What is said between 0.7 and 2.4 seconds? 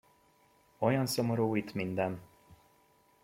Olyan szomorú itt minden!